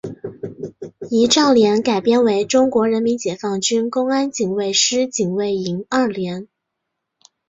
[1.11, 6.47] 仪仗连改编为中国人民解放军公安警卫师警卫营二连。